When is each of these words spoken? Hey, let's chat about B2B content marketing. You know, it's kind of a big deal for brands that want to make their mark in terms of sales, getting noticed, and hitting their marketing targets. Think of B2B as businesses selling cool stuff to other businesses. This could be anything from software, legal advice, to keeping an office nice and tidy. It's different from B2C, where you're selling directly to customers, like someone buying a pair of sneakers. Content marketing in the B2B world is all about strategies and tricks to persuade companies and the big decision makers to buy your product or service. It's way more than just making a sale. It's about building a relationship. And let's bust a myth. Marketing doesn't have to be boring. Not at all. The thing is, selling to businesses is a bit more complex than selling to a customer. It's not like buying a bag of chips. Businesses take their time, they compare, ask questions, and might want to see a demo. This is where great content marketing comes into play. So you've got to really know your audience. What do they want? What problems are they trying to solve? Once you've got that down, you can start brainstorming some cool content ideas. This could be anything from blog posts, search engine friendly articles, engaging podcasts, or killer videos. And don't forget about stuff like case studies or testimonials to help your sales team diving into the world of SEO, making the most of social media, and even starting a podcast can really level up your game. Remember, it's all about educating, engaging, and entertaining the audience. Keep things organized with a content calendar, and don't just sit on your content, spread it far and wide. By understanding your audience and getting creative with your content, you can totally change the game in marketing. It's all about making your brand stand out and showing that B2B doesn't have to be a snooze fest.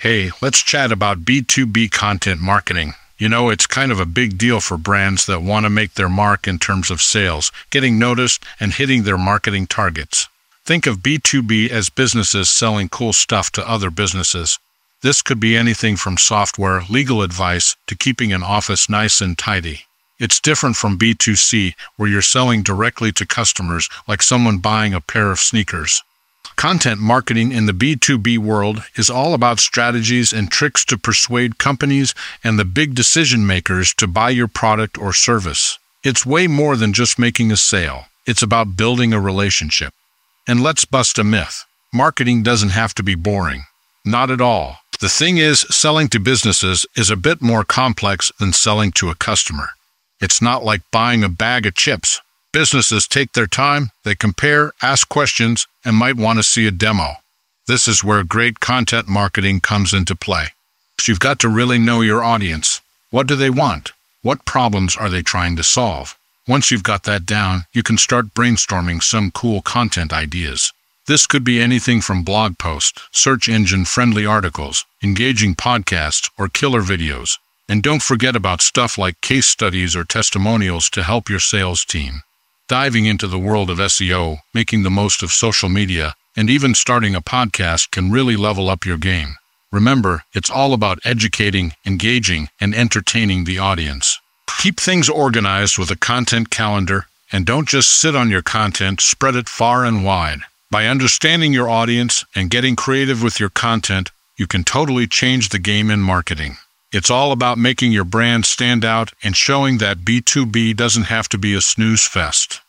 Hey, 0.00 0.30
let's 0.40 0.62
chat 0.62 0.92
about 0.92 1.24
B2B 1.24 1.90
content 1.90 2.40
marketing. 2.40 2.94
You 3.18 3.28
know, 3.28 3.50
it's 3.50 3.66
kind 3.66 3.90
of 3.90 3.98
a 3.98 4.06
big 4.06 4.38
deal 4.38 4.60
for 4.60 4.78
brands 4.78 5.26
that 5.26 5.42
want 5.42 5.64
to 5.64 5.70
make 5.70 5.94
their 5.94 6.08
mark 6.08 6.46
in 6.46 6.60
terms 6.60 6.88
of 6.88 7.02
sales, 7.02 7.50
getting 7.70 7.98
noticed, 7.98 8.44
and 8.60 8.72
hitting 8.72 9.02
their 9.02 9.18
marketing 9.18 9.66
targets. 9.66 10.28
Think 10.64 10.86
of 10.86 11.00
B2B 11.00 11.70
as 11.70 11.90
businesses 11.90 12.48
selling 12.48 12.88
cool 12.88 13.12
stuff 13.12 13.50
to 13.50 13.68
other 13.68 13.90
businesses. 13.90 14.60
This 15.02 15.20
could 15.20 15.40
be 15.40 15.56
anything 15.56 15.96
from 15.96 16.16
software, 16.16 16.82
legal 16.88 17.20
advice, 17.20 17.74
to 17.88 17.96
keeping 17.96 18.32
an 18.32 18.44
office 18.44 18.88
nice 18.88 19.20
and 19.20 19.36
tidy. 19.36 19.80
It's 20.20 20.38
different 20.38 20.76
from 20.76 20.96
B2C, 20.96 21.74
where 21.96 22.08
you're 22.08 22.22
selling 22.22 22.62
directly 22.62 23.10
to 23.10 23.26
customers, 23.26 23.88
like 24.06 24.22
someone 24.22 24.58
buying 24.58 24.94
a 24.94 25.00
pair 25.00 25.32
of 25.32 25.40
sneakers. 25.40 26.04
Content 26.58 27.00
marketing 27.00 27.52
in 27.52 27.66
the 27.66 27.72
B2B 27.72 28.36
world 28.36 28.82
is 28.96 29.08
all 29.08 29.32
about 29.32 29.60
strategies 29.60 30.32
and 30.32 30.50
tricks 30.50 30.84
to 30.86 30.98
persuade 30.98 31.56
companies 31.56 32.16
and 32.42 32.58
the 32.58 32.64
big 32.64 32.96
decision 32.96 33.46
makers 33.46 33.94
to 33.94 34.08
buy 34.08 34.30
your 34.30 34.48
product 34.48 34.98
or 34.98 35.12
service. 35.12 35.78
It's 36.02 36.26
way 36.26 36.48
more 36.48 36.74
than 36.74 36.92
just 36.92 37.16
making 37.16 37.52
a 37.52 37.56
sale. 37.56 38.06
It's 38.26 38.42
about 38.42 38.76
building 38.76 39.12
a 39.12 39.20
relationship. 39.20 39.94
And 40.48 40.60
let's 40.60 40.84
bust 40.84 41.16
a 41.20 41.22
myth. 41.22 41.64
Marketing 41.92 42.42
doesn't 42.42 42.70
have 42.70 42.92
to 42.94 43.04
be 43.04 43.14
boring. 43.14 43.62
Not 44.04 44.28
at 44.28 44.40
all. 44.40 44.78
The 44.98 45.08
thing 45.08 45.38
is, 45.38 45.60
selling 45.70 46.08
to 46.08 46.18
businesses 46.18 46.86
is 46.96 47.08
a 47.08 47.16
bit 47.16 47.40
more 47.40 47.62
complex 47.62 48.32
than 48.40 48.52
selling 48.52 48.90
to 48.98 49.10
a 49.10 49.14
customer. 49.14 49.68
It's 50.20 50.42
not 50.42 50.64
like 50.64 50.90
buying 50.90 51.22
a 51.22 51.28
bag 51.28 51.66
of 51.66 51.76
chips. 51.76 52.20
Businesses 52.50 53.06
take 53.06 53.32
their 53.32 53.46
time, 53.46 53.90
they 54.04 54.14
compare, 54.14 54.72
ask 54.80 55.06
questions, 55.10 55.66
and 55.84 55.94
might 55.94 56.16
want 56.16 56.38
to 56.38 56.42
see 56.42 56.66
a 56.66 56.70
demo. 56.70 57.16
This 57.66 57.86
is 57.86 58.02
where 58.02 58.24
great 58.24 58.58
content 58.58 59.06
marketing 59.06 59.60
comes 59.60 59.92
into 59.92 60.16
play. 60.16 60.46
So 60.98 61.12
you've 61.12 61.20
got 61.20 61.38
to 61.40 61.48
really 61.50 61.78
know 61.78 62.00
your 62.00 62.24
audience. 62.24 62.80
What 63.10 63.26
do 63.26 63.36
they 63.36 63.50
want? 63.50 63.92
What 64.22 64.46
problems 64.46 64.96
are 64.96 65.10
they 65.10 65.20
trying 65.20 65.56
to 65.56 65.62
solve? 65.62 66.16
Once 66.46 66.70
you've 66.70 66.82
got 66.82 67.02
that 67.02 67.26
down, 67.26 67.66
you 67.74 67.82
can 67.82 67.98
start 67.98 68.32
brainstorming 68.32 69.02
some 69.02 69.30
cool 69.30 69.60
content 69.60 70.10
ideas. 70.10 70.72
This 71.06 71.26
could 71.26 71.44
be 71.44 71.60
anything 71.60 72.00
from 72.00 72.24
blog 72.24 72.56
posts, 72.56 73.02
search 73.12 73.50
engine 73.50 73.84
friendly 73.84 74.24
articles, 74.24 74.86
engaging 75.02 75.54
podcasts, 75.54 76.30
or 76.38 76.48
killer 76.48 76.80
videos. 76.80 77.36
And 77.68 77.82
don't 77.82 78.02
forget 78.02 78.34
about 78.34 78.62
stuff 78.62 78.96
like 78.96 79.20
case 79.20 79.46
studies 79.46 79.94
or 79.94 80.04
testimonials 80.04 80.88
to 80.90 81.02
help 81.02 81.28
your 81.28 81.40
sales 81.40 81.84
team 81.84 82.22
diving 82.68 83.06
into 83.06 83.26
the 83.26 83.38
world 83.38 83.70
of 83.70 83.78
SEO, 83.78 84.38
making 84.52 84.82
the 84.82 84.90
most 84.90 85.22
of 85.22 85.32
social 85.32 85.68
media, 85.68 86.14
and 86.36 86.50
even 86.50 86.74
starting 86.74 87.14
a 87.14 87.20
podcast 87.20 87.90
can 87.90 88.10
really 88.10 88.36
level 88.36 88.68
up 88.68 88.84
your 88.84 88.98
game. 88.98 89.36
Remember, 89.72 90.24
it's 90.34 90.50
all 90.50 90.72
about 90.72 90.98
educating, 91.04 91.72
engaging, 91.84 92.48
and 92.60 92.74
entertaining 92.74 93.44
the 93.44 93.58
audience. 93.58 94.20
Keep 94.60 94.80
things 94.80 95.08
organized 95.08 95.78
with 95.78 95.90
a 95.90 95.96
content 95.96 96.50
calendar, 96.50 97.06
and 97.32 97.44
don't 97.44 97.68
just 97.68 97.90
sit 97.90 98.14
on 98.14 98.30
your 98.30 98.42
content, 98.42 99.00
spread 99.00 99.34
it 99.34 99.48
far 99.48 99.84
and 99.84 100.04
wide. 100.04 100.40
By 100.70 100.86
understanding 100.86 101.52
your 101.52 101.68
audience 101.68 102.24
and 102.34 102.50
getting 102.50 102.76
creative 102.76 103.22
with 103.22 103.40
your 103.40 103.50
content, 103.50 104.10
you 104.36 104.46
can 104.46 104.64
totally 104.64 105.06
change 105.06 105.48
the 105.48 105.58
game 105.58 105.90
in 105.90 106.00
marketing. 106.00 106.58
It's 106.90 107.10
all 107.10 107.32
about 107.32 107.58
making 107.58 107.92
your 107.92 108.04
brand 108.04 108.46
stand 108.46 108.82
out 108.82 109.12
and 109.22 109.36
showing 109.36 109.76
that 109.78 109.98
B2B 109.98 110.74
doesn't 110.74 111.04
have 111.04 111.28
to 111.28 111.36
be 111.36 111.52
a 111.52 111.60
snooze 111.60 112.06
fest. 112.06 112.62